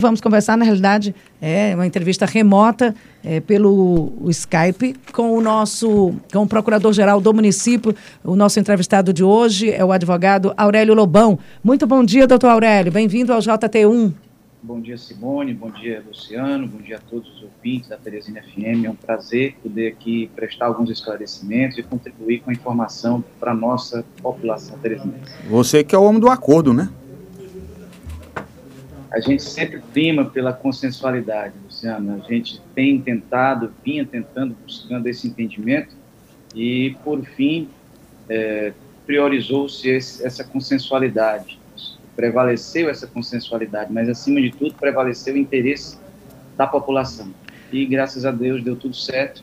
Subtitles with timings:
[0.00, 1.12] Vamos conversar, na realidade,
[1.42, 7.92] é uma entrevista remota é, pelo Skype com o nosso, com o procurador-geral do município.
[8.22, 11.36] O nosso entrevistado de hoje é o advogado Aurélio Lobão.
[11.64, 12.92] Muito bom dia, doutor Aurélio.
[12.92, 14.12] Bem-vindo ao JT1.
[14.62, 15.52] Bom dia, Simone.
[15.52, 16.68] Bom dia, Luciano.
[16.68, 18.84] Bom dia a todos os ouvintes da Teresina FM.
[18.84, 23.54] É um prazer poder aqui prestar alguns esclarecimentos e contribuir com a informação para a
[23.54, 25.32] nossa população teresinense.
[25.50, 26.88] Você que é o homem do acordo, né?
[29.10, 32.20] A gente sempre prima pela consensualidade, Luciana.
[32.22, 35.96] A gente tem tentado, vinha tentando, buscando esse entendimento
[36.54, 37.68] e, por fim,
[38.28, 38.72] é,
[39.06, 41.58] priorizou-se essa consensualidade,
[42.14, 45.98] prevaleceu essa consensualidade, mas, acima de tudo, prevaleceu o interesse
[46.56, 47.32] da população.
[47.72, 49.42] E, graças a Deus, deu tudo certo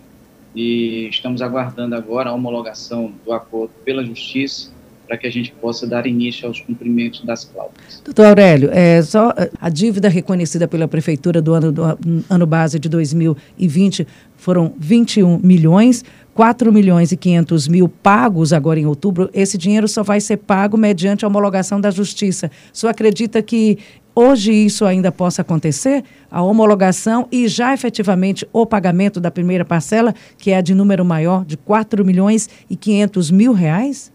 [0.53, 4.74] e estamos aguardando agora a homologação do acordo pela Justiça
[5.07, 8.01] para que a gente possa dar início aos cumprimentos das cláusulas.
[8.03, 11.97] Doutor Aurélio, é, só é, a dívida reconhecida pela Prefeitura do ano, do
[12.29, 18.85] ano base de 2020 foram 21 milhões, 4 milhões e 500 mil pagos agora em
[18.85, 19.29] outubro.
[19.33, 22.51] Esse dinheiro só vai ser pago mediante a homologação da Justiça.
[22.73, 23.77] O senhor acredita que
[24.13, 26.03] hoje isso ainda possa acontecer?
[26.29, 31.05] A homologação e já efetivamente o pagamento da primeira parcela, que é a de número
[31.05, 34.11] maior, de 4 milhões e 500 mil reais?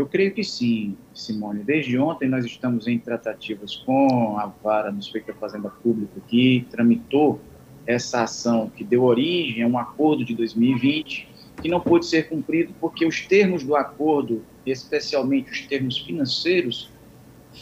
[0.00, 1.62] Eu creio que sim, Simone.
[1.62, 7.38] Desde ontem nós estamos em tratativas com a vara do da Fazenda Pública que tramitou
[7.86, 11.28] essa ação que deu origem a um acordo de 2020
[11.60, 16.90] que não pôde ser cumprido porque os termos do acordo, especialmente os termos financeiros,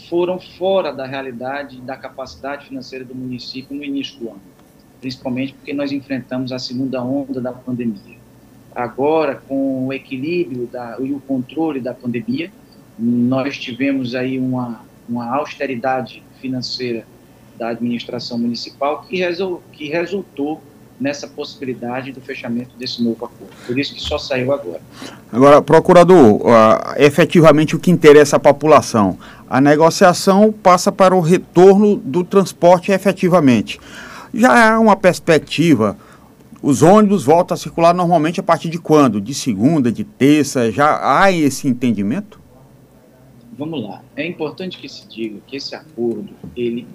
[0.07, 4.41] foram fora da realidade da capacidade financeira do município no início do ano,
[5.01, 8.28] principalmente porque nós enfrentamos a segunda onda da pandemia
[8.75, 12.51] agora com o equilíbrio da, e o controle da pandemia,
[12.97, 17.05] nós tivemos aí uma, uma austeridade financeira
[17.57, 20.61] da administração municipal que, resol, que resultou
[20.99, 23.53] nessa possibilidade do fechamento desse novo acordo.
[23.65, 24.81] Por isso que só saiu agora.
[25.31, 26.45] Agora, procurador, uh,
[26.97, 29.17] efetivamente o que interessa à população,
[29.49, 33.79] a negociação passa para o retorno do transporte efetivamente.
[34.33, 35.97] Já há uma perspectiva
[36.61, 39.21] os ônibus voltam a circular normalmente a partir de quando?
[39.21, 40.71] De segunda, de terça?
[40.71, 42.39] Já há esse entendimento?
[43.57, 44.01] Vamos lá.
[44.15, 46.85] É importante que se diga que esse acordo ele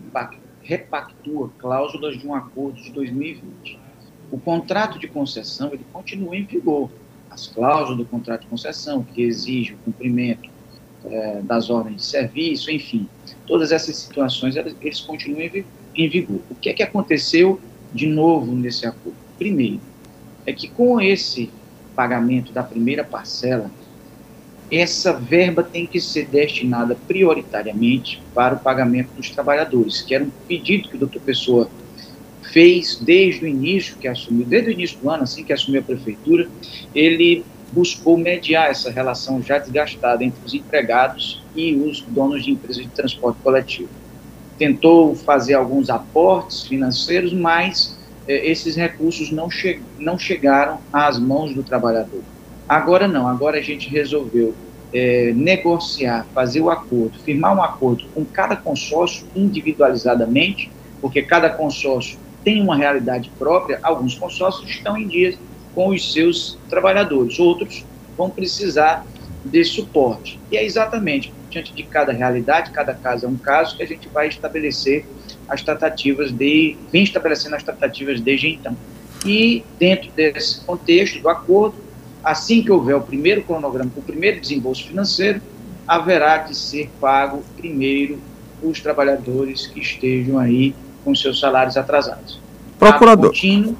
[0.62, 3.78] repactua cláusulas de um acordo de 2020.
[4.30, 6.90] O contrato de concessão ele continua em vigor.
[7.30, 10.50] As cláusulas do contrato de concessão que exige o cumprimento
[11.04, 13.08] é, das ordens de serviço, enfim,
[13.46, 15.50] todas essas situações eles, eles continuam
[15.94, 16.40] em vigor.
[16.50, 17.60] O que é que aconteceu
[17.92, 19.23] de novo nesse acordo?
[19.38, 19.80] Primeiro,
[20.46, 21.50] é que com esse
[21.94, 23.70] pagamento da primeira parcela,
[24.70, 30.30] essa verba tem que ser destinada prioritariamente para o pagamento dos trabalhadores, que era um
[30.48, 31.70] pedido que o doutor Pessoa
[32.52, 35.84] fez desde o início que assumiu, desde o início do ano, assim que assumiu a
[35.84, 36.48] prefeitura,
[36.94, 42.82] ele buscou mediar essa relação já desgastada entre os empregados e os donos de empresas
[42.84, 43.88] de transporte coletivo.
[44.56, 51.62] Tentou fazer alguns aportes financeiros, mas esses recursos não, che não chegaram às mãos do
[51.62, 52.22] trabalhador.
[52.68, 54.54] Agora não, agora a gente resolveu
[54.92, 60.70] é, negociar, fazer o acordo, firmar um acordo com cada consórcio individualizadamente,
[61.00, 65.36] porque cada consórcio tem uma realidade própria, alguns consórcios estão em dias
[65.74, 67.84] com os seus trabalhadores, outros
[68.16, 69.04] vão precisar
[69.44, 70.38] de suporte.
[70.50, 74.08] E é exatamente diante de cada realidade, cada caso é um caso, que a gente
[74.08, 75.04] vai estabelecer
[75.48, 76.76] as tratativas de.
[76.92, 78.76] vem estabelecendo as tratativas desde então.
[79.24, 81.76] E, dentro desse contexto do acordo,
[82.22, 85.40] assim que houver o primeiro cronograma, o primeiro desembolso financeiro,
[85.86, 88.18] haverá de ser pago primeiro
[88.62, 92.40] os trabalhadores que estejam aí com seus salários atrasados.
[92.78, 93.30] Procurador.
[93.30, 93.76] Contínuo,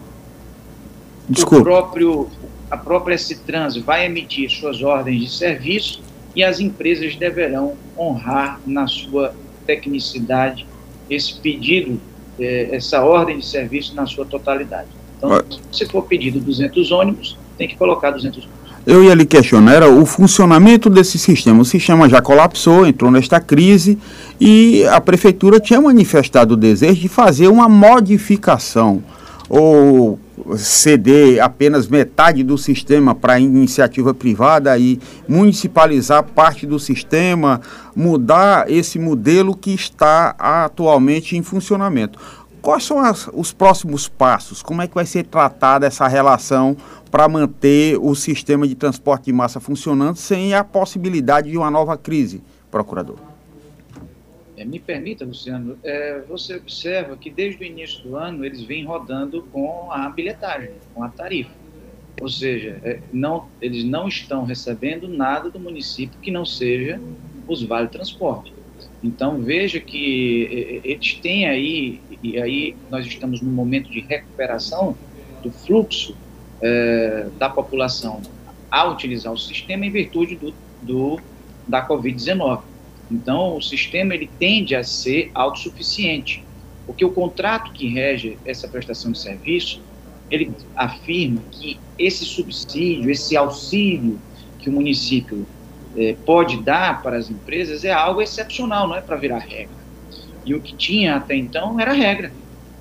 [1.29, 1.61] Desculpa.
[1.61, 2.29] O próprio,
[2.71, 6.03] a própria Citrans vai emitir suas ordens de serviço
[6.37, 9.35] e as empresas deverão honrar na sua
[9.67, 10.67] tecnicidade
[11.09, 12.01] esse pedido,
[12.39, 14.89] é, essa ordem de serviço na sua totalidade.
[15.17, 15.43] Então,
[15.73, 18.65] se for pedido 200 ônibus, tem que colocar 200 ônibus.
[18.87, 21.63] Eu ia lhe questionar era o funcionamento desse sistema.
[21.63, 23.99] O sistema já colapsou, entrou nesta crise
[24.39, 29.03] e a prefeitura tinha manifestado o desejo de fazer uma modificação
[29.49, 30.19] ou
[30.57, 34.99] ceder apenas metade do sistema para iniciativa privada e
[35.29, 37.61] municipalizar parte do sistema,
[37.95, 42.19] mudar esse modelo que está atualmente em funcionamento.
[42.61, 44.63] Quais são as, os próximos passos?
[44.63, 46.77] Como é que vai ser tratada essa relação
[47.11, 51.97] para manter o sistema de transporte de massa funcionando sem a possibilidade de uma nova
[51.99, 53.34] crise, procurador?
[54.57, 58.85] É, me permita, Luciano, é, você observa que desde o início do ano eles vêm
[58.85, 61.51] rodando com a bilhetagem, com a tarifa.
[62.21, 67.01] Ou seja, é, não, eles não estão recebendo nada do município que não seja
[67.49, 68.53] os vale transporte.
[69.03, 74.97] Então veja que eles têm aí, e aí nós estamos num momento de recuperação
[75.43, 76.17] do fluxo
[76.63, 78.23] é, da população
[78.71, 81.21] a utilizar o sistema em virtude do, do
[81.69, 82.63] da Covid-19.
[83.11, 86.45] Então, o sistema ele tende a ser autossuficiente,
[86.87, 89.83] porque o contrato que rege essa prestação de serviço,
[90.31, 94.21] ele afirma que esse subsídio, esse auxílio
[94.59, 95.47] que o município
[95.97, 99.77] eh, pode dar para as empresas é algo excepcional, não é para virar regra.
[100.45, 102.33] E o que tinha até então era regra,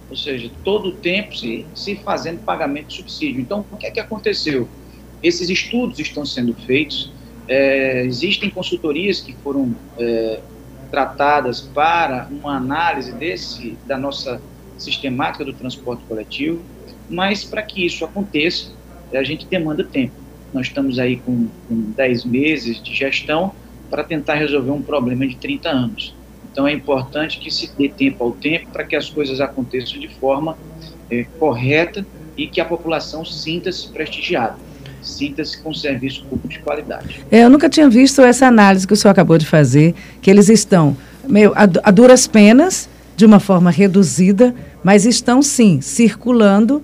[0.10, 3.42] ou seja, todo o tempo se, se fazendo pagamento de subsídio.
[3.42, 4.70] Então, o que é que aconteceu?
[5.22, 7.13] Esses estudos estão sendo feitos,
[7.48, 10.40] é, existem consultorias que foram é,
[10.90, 14.42] tratadas para uma análise desse da nossa
[14.78, 16.62] sistemática do transporte coletivo,
[17.10, 18.72] mas para que isso aconteça,
[19.14, 20.14] a gente demanda tempo.
[20.54, 23.54] Nós estamos aí com, com 10 meses de gestão
[23.90, 26.16] para tentar resolver um problema de 30 anos.
[26.52, 30.08] Então é importante que se dê tempo ao tempo para que as coisas aconteçam de
[30.08, 30.58] forma
[31.10, 32.06] é, correta
[32.38, 34.58] e que a população sinta-se prestigiada
[35.04, 37.26] sinta-se com serviço público de qualidade.
[37.32, 40.50] É, eu nunca tinha visto essa análise que o senhor acabou de fazer, que eles
[40.50, 40.96] estão
[41.28, 46.82] meio a, a duras penas, de uma forma reduzida, mas estão sim circulando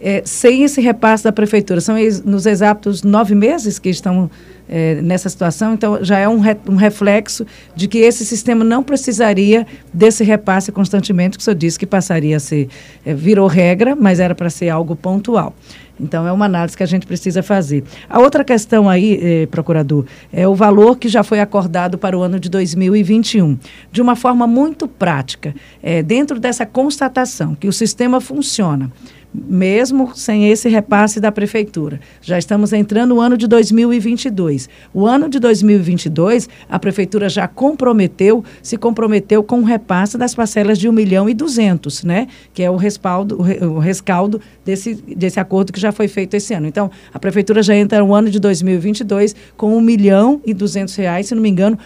[0.00, 1.80] é, sem esse repasse da prefeitura.
[1.80, 4.30] São ex, nos exatos nove meses que estão
[4.68, 7.44] é, nessa situação, então já é um, re, um, reflexo
[7.74, 12.36] de que esse sistema não precisaria desse repasse constantemente, que o senhor disse que passaria
[12.36, 12.68] a ser,
[13.04, 15.54] é, virou regra, mas era para ser algo pontual.
[16.00, 17.84] Então, é uma análise que a gente precisa fazer.
[18.08, 22.22] A outra questão aí, eh, procurador, é o valor que já foi acordado para o
[22.22, 23.58] ano de 2021.
[23.92, 28.90] De uma forma muito prática, eh, dentro dessa constatação que o sistema funciona,
[29.32, 32.00] mesmo sem esse repasse da prefeitura.
[32.20, 34.68] Já estamos entrando no ano de 2022.
[34.92, 40.78] O ano de 2022, a prefeitura já comprometeu, se comprometeu com o repasse das parcelas
[40.78, 42.28] de 1 milhão e 200, né?
[42.52, 46.66] Que é o respaldo, o rescaldo desse, desse acordo que já foi feito esse ano.
[46.66, 51.26] Então, a prefeitura já entra no ano de 2022 com 1 milhão e 200 reais,
[51.26, 51.78] se não me engano,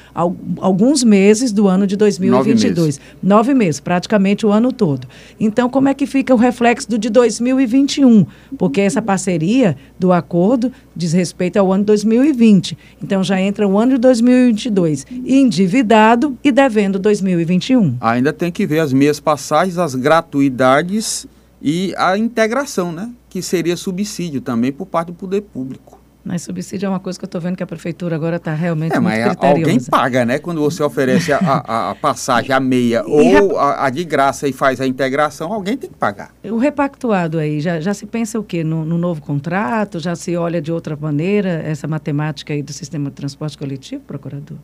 [0.59, 2.65] alguns meses do ano de 2022.
[2.67, 5.06] Nove meses, Nove meses praticamente o ano todo.
[5.39, 7.65] Então, como é que fica o reflexo do de 2022?
[7.65, 12.77] 2021, porque essa parceria do acordo diz respeito ao ano 2020.
[13.03, 17.97] Então já entra o ano de 2022 endividado e devendo 2021.
[18.01, 21.27] Ainda tem que ver as meias passagens, as gratuidades
[21.67, 23.11] e a integração, né?
[23.31, 25.99] Que seria subsídio também por parte do poder público.
[26.23, 28.95] Mas subsídio é uma coisa que eu estou vendo que a prefeitura agora está realmente
[28.95, 29.61] é, muito mas criteriosa.
[29.61, 30.39] alguém paga, né?
[30.39, 34.53] Quando você oferece a, a, a passagem, a meia ou a, a, de graça e
[34.53, 36.35] faz a integração, alguém tem que pagar.
[36.45, 38.63] O repactuado aí, já, já se pensa o quê?
[38.63, 39.99] No, no, novo contrato?
[39.99, 44.59] Já se olha de outra maneira essa matemática aí do sistema de transporte coletivo, procurador?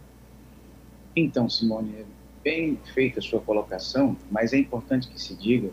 [1.16, 2.04] Então, Simone, é
[2.44, 5.70] bem feita a sua colocação, mas é importante que se diga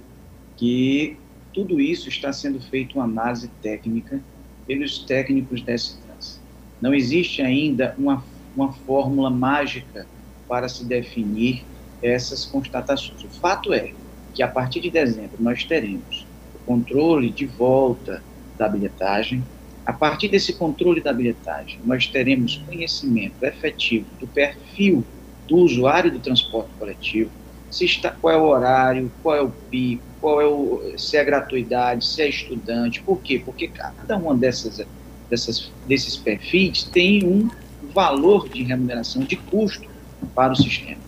[0.58, 1.18] que
[1.54, 4.22] tudo isso está sendo feito uma análise técnica
[4.66, 6.42] pelos técnicos dessa instância.
[6.82, 8.24] Não existe ainda uma,
[8.56, 10.08] uma fórmula mágica
[10.48, 11.64] para se definir
[12.02, 13.24] essas constatações.
[13.24, 13.94] O fato é
[14.34, 18.24] que a partir de dezembro nós teremos o controle de volta
[18.58, 19.44] da bilhetagem.
[19.86, 25.08] A partir desse controle da bilhetagem, nós teremos conhecimento efetivo do perfil
[25.48, 27.32] do usuário do transporte coletivo,
[27.70, 31.24] se está, qual é o horário, qual é o pico, qual é o, se é
[31.24, 33.02] gratuidade, se é estudante.
[33.02, 33.42] Por quê?
[33.44, 34.86] Porque cada uma dessas,
[35.30, 37.50] dessas, desses perfis tem um
[37.94, 39.88] valor de remuneração, de custo
[40.34, 41.02] para o sistema.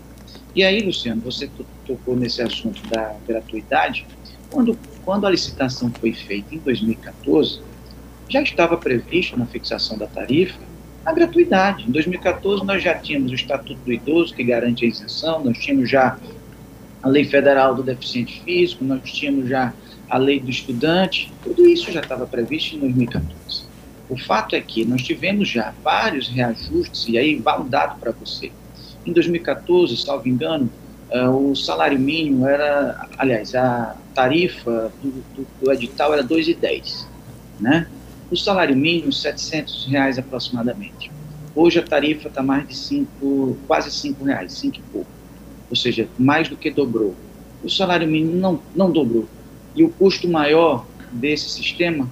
[0.56, 1.50] E aí, Luciano, você
[1.86, 4.06] tocou nesse assunto da gratuidade.
[4.50, 7.62] Quando, quando a licitação foi feita em 2014,
[8.28, 10.60] já estava previsto na fixação da tarifa
[11.06, 11.88] a gratuidade.
[11.88, 15.90] Em 2014, nós já tínhamos o Estatuto do Idoso, que garante a isenção, nós tínhamos
[15.90, 16.18] já
[17.02, 19.74] a lei federal do deficiente físico, nós tínhamos já
[20.10, 23.64] a lei do estudante, tudo isso já estava previsto em 2014.
[24.10, 28.12] O fato é que nós tivemos já vários reajustes, e aí vale um dado para
[28.12, 28.52] você.
[29.06, 30.70] Em 2014, salvo engano,
[31.12, 37.06] uh, o salário mínimo era, aliás, a tarifa do, do, do edital era 2,10,
[37.60, 37.88] né?
[38.32, 41.12] O salário mínimo, 700 reais aproximadamente.
[41.56, 45.19] Hoje a tarifa está mais de 5, quase 5 reais, 5 e pouco
[45.70, 47.16] ou seja, mais do que dobrou.
[47.64, 49.28] O salário mínimo não, não dobrou.
[49.76, 52.10] E o custo maior desse sistema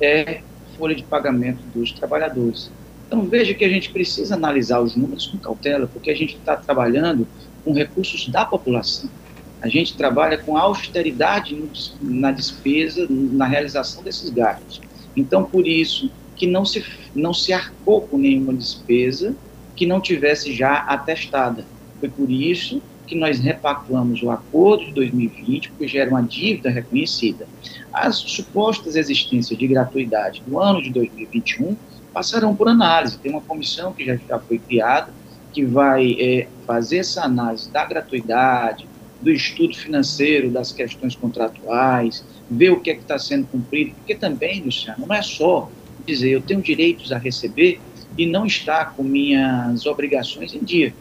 [0.00, 0.40] é
[0.76, 2.70] folha de pagamento dos trabalhadores.
[3.06, 6.56] Então veja que a gente precisa analisar os números com cautela, porque a gente está
[6.56, 7.26] trabalhando
[7.64, 9.08] com recursos da população.
[9.62, 11.60] A gente trabalha com austeridade
[12.00, 14.80] na despesa, na realização desses gastos.
[15.16, 16.84] Então, por isso que não se,
[17.14, 19.34] não se arcou com nenhuma despesa
[19.74, 21.64] que não tivesse já atestada.
[21.98, 27.46] Foi por isso que nós repactuamos o acordo de 2020, porque gera uma dívida reconhecida.
[27.92, 31.76] As supostas existências de gratuidade do ano de 2021
[32.12, 33.18] passarão por análise.
[33.18, 35.12] Tem uma comissão que já, já foi criada,
[35.52, 38.86] que vai é, fazer essa análise da gratuidade,
[39.20, 44.14] do estudo financeiro, das questões contratuais, ver o que é que está sendo cumprido, porque
[44.14, 45.70] também, Luciano, não é só
[46.06, 47.80] dizer eu tenho direitos a receber
[48.16, 50.94] e não estar com minhas obrigações em dia.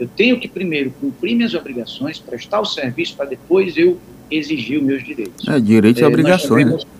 [0.00, 4.84] Eu tenho que primeiro cumprir minhas obrigações, prestar o serviço para depois eu exigir os
[4.84, 5.46] meus direitos.
[5.46, 6.64] É, direitos e é, obrigações.
[6.64, 6.90] Tivemos, né?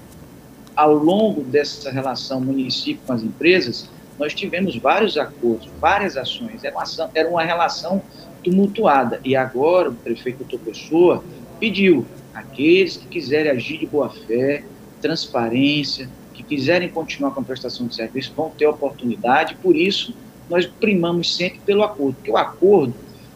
[0.77, 3.89] Ao longo dessa relação município com as empresas,
[4.19, 6.63] nós tivemos vários acordos, várias ações.
[6.63, 8.03] Era uma, era uma relação
[8.45, 9.19] tumultuada.
[9.25, 11.25] E agora o prefeito Doutor Pessoa
[11.59, 12.05] pediu
[12.35, 14.63] aqueles que quiserem agir de boa fé,
[15.01, 19.55] transparência, que quiserem continuar com a prestação de serviço, vão ter oportunidade.
[19.63, 20.15] Por isso,
[20.51, 22.93] nós primamos sempre pelo acordo, porque o acordo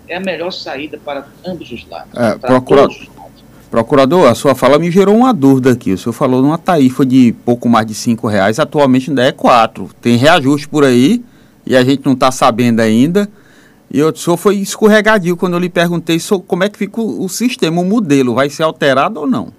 [0.09, 2.13] é a melhor saída para ambos os lados.
[2.15, 2.89] É, procura...
[3.71, 5.93] Procurador, a sua fala me gerou uma dúvida aqui.
[5.93, 9.91] O senhor falou numa tarifa de pouco mais de cinco reais, atualmente ainda é quatro.
[10.01, 11.25] Tem reajuste por aí
[11.67, 13.29] e a gente não está sabendo ainda.
[13.91, 17.29] E o senhor foi escorregadio quando eu lhe perguntei como é que fica o, o
[17.29, 19.53] sistema, o modelo, vai ser alterado ou não?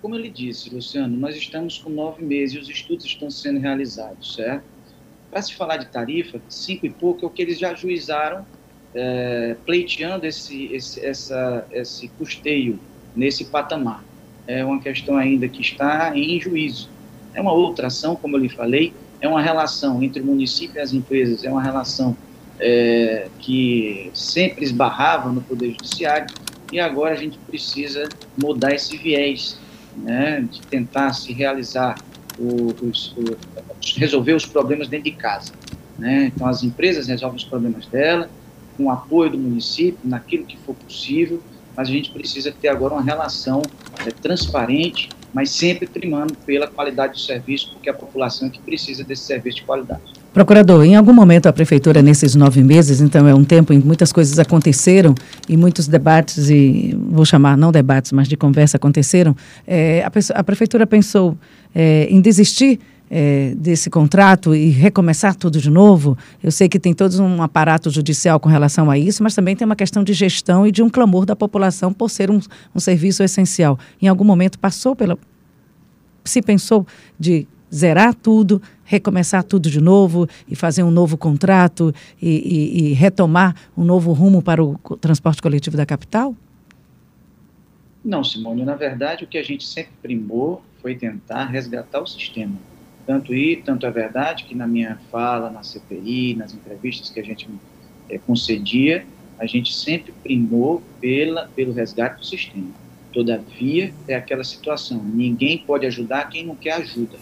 [0.00, 3.58] Como eu lhe disse, Luciano, nós estamos com nove meses e os estudos estão sendo
[3.58, 4.64] realizados, certo?
[5.32, 8.44] Para se falar de tarifa, cinco e pouco é o que eles já ajuizaram,
[8.94, 12.78] é, pleiteando esse, esse, essa, esse custeio
[13.16, 14.04] nesse patamar.
[14.46, 16.90] É uma questão ainda que está em juízo.
[17.32, 20.80] É uma outra ação, como eu lhe falei, é uma relação entre o município e
[20.80, 22.14] as empresas, é uma relação
[22.60, 26.26] é, que sempre esbarrava no Poder Judiciário
[26.70, 29.58] e agora a gente precisa mudar esse viés,
[29.96, 31.94] né, de tentar se realizar
[32.38, 33.14] os,
[33.96, 35.52] resolver os problemas dentro de casa.
[35.98, 36.32] Né?
[36.34, 38.28] Então, as empresas resolvem os problemas dela,
[38.76, 41.42] com o apoio do município, naquilo que for possível,
[41.76, 43.62] mas a gente precisa ter agora uma relação
[44.06, 49.02] é, transparente, mas sempre primando pela qualidade do serviço, porque a população é que precisa
[49.04, 50.21] desse serviço de qualidade.
[50.32, 53.86] Procurador, em algum momento a prefeitura, nesses nove meses, então é um tempo em que
[53.86, 55.14] muitas coisas aconteceram
[55.46, 59.36] e muitos debates, e vou chamar não debates, mas de conversa aconteceram,
[59.66, 61.36] é, a, a, prefeitura pensou
[61.74, 66.16] é, em desistir é, desse contrato e recomeçar tudo de novo?
[66.42, 69.66] Eu sei que tem todo um aparato judicial com relação a isso, mas também tem
[69.66, 72.40] uma questão de gestão e de um clamor da população por ser um,
[72.74, 73.78] um serviço essencial.
[74.00, 75.18] Em algum momento passou pela.
[76.24, 76.86] Se pensou
[77.20, 78.62] de zerar tudo,
[78.92, 84.12] recomeçar tudo de novo e fazer um novo contrato e, e, e retomar um novo
[84.12, 86.36] rumo para o transporte coletivo da capital?
[88.04, 92.54] Não, Simone, na verdade o que a gente sempre primou foi tentar resgatar o sistema.
[93.06, 97.24] Tanto e tanto é verdade que na minha fala, na CPI, nas entrevistas que a
[97.24, 97.48] gente
[98.10, 99.06] é, concedia,
[99.38, 102.68] a gente sempre primou pela, pelo resgate do sistema.
[103.12, 107.18] Todavia, é aquela situação: ninguém pode ajudar quem não quer ajuda.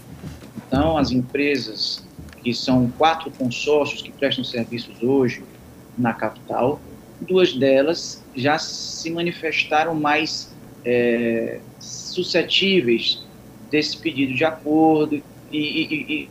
[0.70, 2.00] Então, as empresas,
[2.44, 5.42] que são quatro consórcios que prestam serviços hoje
[5.98, 6.80] na capital,
[7.20, 13.26] duas delas já se manifestaram mais é, suscetíveis
[13.68, 16.30] desse pedido de acordo e, e, e,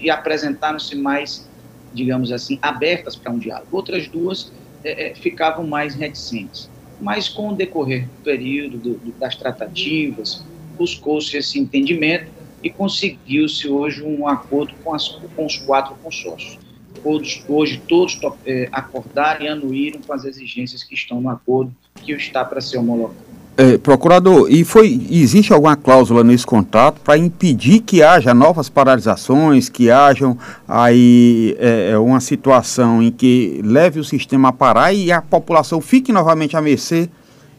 [0.00, 1.48] e apresentaram-se mais,
[1.94, 3.68] digamos assim, abertas para um diálogo.
[3.70, 4.52] Outras duas
[4.82, 6.68] é, é, ficavam mais reticentes.
[7.00, 10.44] Mas com o decorrer do período do, das tratativas,
[10.76, 12.35] buscou-se esse entendimento
[12.66, 16.58] e conseguiu-se hoje um acordo com, as, com os quatro consórcios.
[17.00, 22.10] Todos, hoje todos é, acordaram e anuíram com as exigências que estão no acordo que
[22.12, 23.14] está para ser homologado.
[23.56, 29.68] É, procurador, e foi existe alguma cláusula nesse contrato para impedir que haja novas paralisações,
[29.68, 35.12] que hajam aí é, é, uma situação em que leve o sistema a parar e
[35.12, 37.08] a população fique novamente à mercê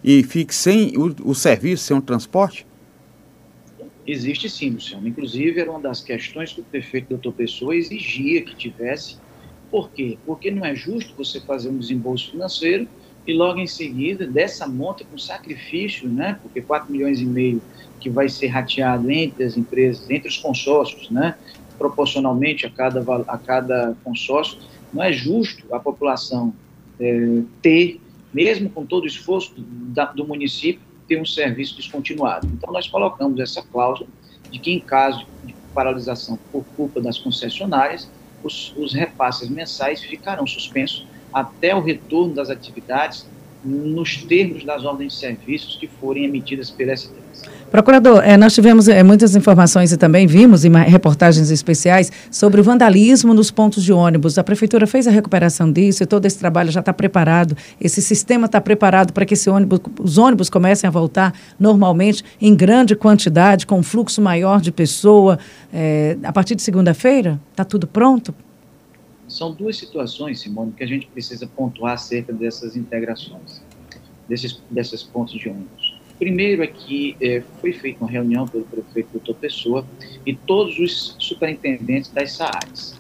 [0.04, 2.68] e fique sem o, o serviço, sem o transporte?
[4.08, 5.06] Existe sim, Luciano.
[5.06, 9.18] Inclusive, era uma das questões que o prefeito doutor Pessoa exigia que tivesse.
[9.70, 10.18] Por quê?
[10.26, 12.88] Porque não é justo você fazer um desembolso financeiro
[13.28, 16.40] e logo em seguida, dessa monta com sacrifício, né?
[16.42, 17.62] Porque 4 milhões e meio
[18.00, 21.36] que vai ser rateado entre as empresas, entre os consórcios, né?
[21.78, 24.58] Proporcionalmente a cada, a cada consórcio,
[24.94, 26.54] não é justo a população
[26.98, 28.00] é, ter,
[28.34, 32.48] mesmo com todo o esforço da, do município, ter um serviço descontinuado.
[32.48, 34.10] Então, nós colocamos essa cláusula
[34.50, 38.10] de que, em caso de paralisação por culpa das concessionárias,
[38.44, 43.28] os, os repasses mensais ficarão suspensos até o retorno das atividades
[43.68, 47.28] nos termos das ordens de serviços que forem emitidas pela STS.
[47.70, 52.64] Procurador, é, nós tivemos é, muitas informações e também vimos em reportagens especiais sobre o
[52.64, 54.38] vandalismo nos pontos de ônibus.
[54.38, 57.58] A prefeitura fez a recuperação disso e todo esse trabalho já está preparado.
[57.80, 62.96] Esse sistema está preparado para que ônibus, os ônibus comecem a voltar normalmente em grande
[62.96, 65.38] quantidade, com um fluxo maior de pessoa.
[65.74, 68.34] É, a partir de segunda-feira, está tudo pronto?
[69.28, 73.62] São duas situações, Simone, que a gente precisa pontuar acerca dessas integrações,
[74.28, 75.98] desses, desses pontos de ônibus.
[76.18, 79.86] Primeiro é que é, foi feita uma reunião pelo prefeito doutor Pessoa
[80.26, 83.00] e todos os superintendentes das SAARs,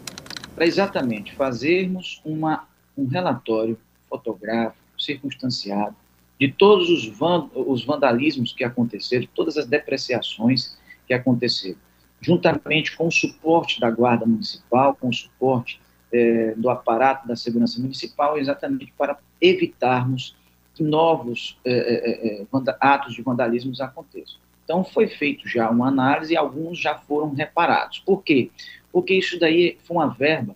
[0.53, 2.67] para exatamente fazermos uma,
[2.97, 3.77] um relatório
[4.09, 5.95] fotográfico, circunstanciado,
[6.39, 11.77] de todos os, van, os vandalismos que aconteceram, todas as depreciações que aconteceram,
[12.21, 15.79] juntamente com o suporte da Guarda Municipal, com o suporte
[16.11, 20.35] é, do aparato da segurança municipal, exatamente para evitarmos
[20.73, 22.45] que novos é,
[22.79, 24.37] atos de vandalismo aconteçam.
[24.63, 27.99] Então, foi feito já uma análise e alguns já foram reparados.
[27.99, 28.51] Por quê?
[28.91, 30.55] Porque isso daí foi uma verba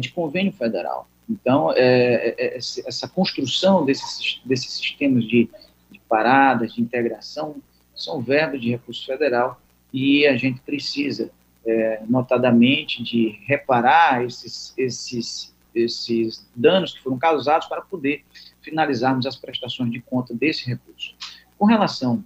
[0.00, 1.08] de convênio federal.
[1.28, 5.48] Então, essa construção desses, desses sistemas de,
[5.90, 7.56] de paradas, de integração,
[7.94, 9.58] são verbas de recurso federal
[9.92, 11.30] e a gente precisa
[11.66, 18.24] é, notadamente de reparar esses, esses, esses danos que foram causados para poder
[18.62, 21.14] finalizarmos as prestações de conta desse recurso.
[21.58, 22.24] Com relação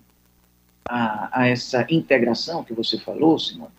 [0.89, 3.73] a, a essa integração que você falou, Simone,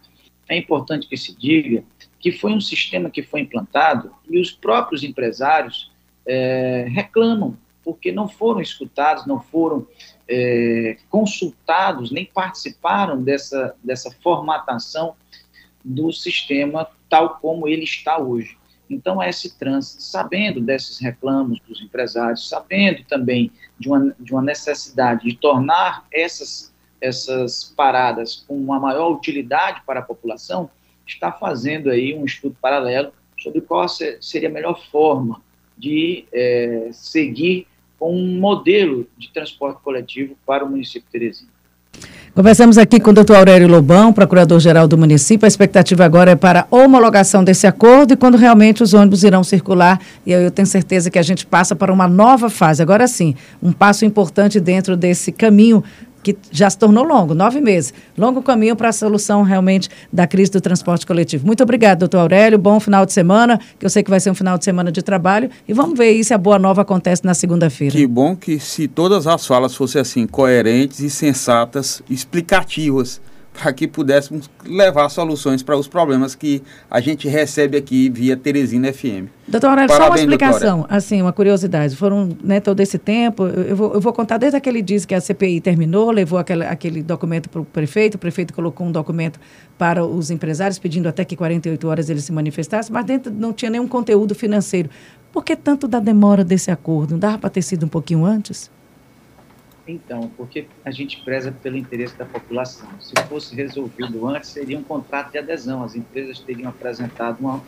[0.49, 1.83] é importante que se diga
[2.19, 5.91] que foi um sistema que foi implantado e os próprios empresários
[6.25, 9.87] é, reclamam porque não foram escutados, não foram
[10.27, 15.15] é, consultados, nem participaram dessa, dessa formatação
[15.83, 18.57] do sistema tal como ele está hoje.
[18.89, 25.29] Então, a S-Trans, sabendo desses reclamos dos empresários, sabendo também de uma, de uma necessidade
[25.29, 30.69] de tornar essas, essas paradas com uma maior utilidade para a população,
[31.07, 35.41] está fazendo aí um estudo paralelo sobre qual seria a melhor forma
[35.77, 41.51] de é, seguir com um modelo de transporte coletivo para o município de Teresina.
[42.33, 45.45] Conversamos aqui com o doutor Aurélio Lobão, procurador-geral do município.
[45.45, 49.43] A expectativa agora é para a homologação desse acordo e quando realmente os ônibus irão
[49.43, 49.99] circular.
[50.25, 52.81] E eu tenho certeza que a gente passa para uma nova fase.
[52.81, 55.83] Agora sim, um passo importante dentro desse caminho
[56.23, 57.93] que já se tornou longo, nove meses.
[58.17, 61.45] Longo caminho para a solução realmente da crise do transporte coletivo.
[61.45, 62.57] Muito obrigado, doutor Aurélio.
[62.57, 65.01] Bom final de semana, que eu sei que vai ser um final de semana de
[65.01, 65.49] trabalho.
[65.67, 67.95] E vamos ver aí se a boa nova acontece na segunda-feira.
[67.95, 73.21] Que bom que se todas as falas fossem assim, coerentes e sensatas, explicativas
[73.53, 78.91] para que pudéssemos levar soluções para os problemas que a gente recebe aqui via Teresina
[78.91, 79.27] FM.
[79.47, 80.97] Doutor Aurélio, só uma explicação, doutora.
[80.97, 81.95] assim, uma curiosidade.
[81.95, 85.19] Foram né, todo esse tempo, eu vou, eu vou contar desde aquele dia que a
[85.19, 89.39] CPI terminou, levou aquele, aquele documento para o prefeito, o prefeito colocou um documento
[89.77, 93.69] para os empresários, pedindo até que 48 horas eles se manifestassem, mas dentro não tinha
[93.69, 94.89] nenhum conteúdo financeiro.
[95.31, 97.11] Por que tanto da demora desse acordo?
[97.11, 98.71] Não dava para ter sido um pouquinho antes?
[99.87, 102.87] Então, porque a gente preza pelo interesse da população.
[102.99, 105.83] Se fosse resolvido antes, seria um contrato de adesão.
[105.83, 107.63] As empresas teriam apresentado uma,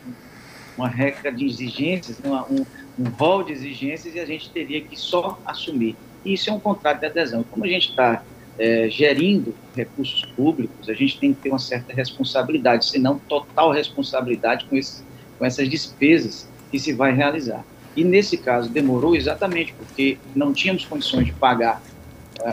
[0.76, 2.64] uma regra de exigências, uma, um,
[2.98, 5.96] um rol de exigências e a gente teria que só assumir.
[6.24, 7.44] E isso é um contrato de adesão.
[7.50, 8.22] Como a gente está
[8.58, 13.72] é, gerindo recursos públicos, a gente tem que ter uma certa responsabilidade, se não total
[13.72, 15.02] responsabilidade com, esse,
[15.36, 17.64] com essas despesas que se vai realizar.
[17.96, 21.82] E nesse caso demorou exatamente porque não tínhamos condições de pagar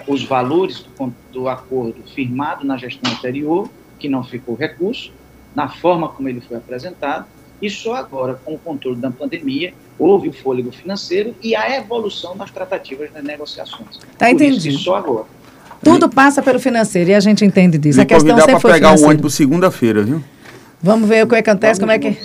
[0.08, 5.12] os valores do, do acordo firmado na gestão anterior, que não ficou recurso,
[5.56, 7.26] na forma como ele foi apresentado,
[7.62, 12.36] e só agora, com o controle da pandemia, houve o fôlego financeiro e a evolução
[12.36, 14.00] das tratativas das negociações.
[14.12, 14.78] Está entendido.
[14.80, 15.26] só agora.
[15.84, 17.98] Tudo passa pelo financeiro e a gente entende disso.
[17.98, 20.24] Me a questão sempre foi pegar o ônibus segunda-feira, viu?
[20.82, 22.18] Vamos ver o que acontece, como é que,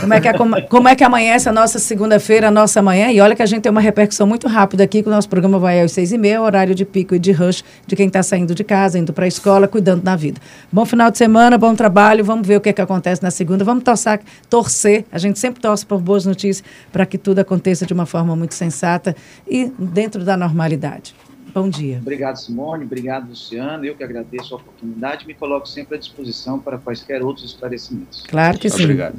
[0.00, 3.10] como, é que, como, como é que amanhece a nossa segunda-feira, a nossa manhã.
[3.10, 5.58] E olha que a gente tem uma repercussão muito rápida aqui, que o nosso programa
[5.58, 8.54] vai às seis e meia, horário de pico e de rush de quem está saindo
[8.54, 10.40] de casa, indo para a escola, cuidando da vida.
[10.70, 12.24] Bom final de semana, bom trabalho.
[12.24, 13.64] Vamos ver o que, é que acontece na segunda.
[13.64, 15.04] Vamos torcer, torcer.
[15.12, 18.54] A gente sempre torce por boas notícias para que tudo aconteça de uma forma muito
[18.54, 19.14] sensata
[19.48, 21.14] e dentro da normalidade.
[21.54, 21.98] Bom dia.
[21.98, 22.84] Obrigado, Simone.
[22.84, 23.84] Obrigado, Luciano.
[23.84, 28.24] Eu que agradeço a oportunidade e me coloco sempre à disposição para quaisquer outros esclarecimentos.
[28.26, 28.84] Claro que sim.
[28.84, 29.16] Obrigado.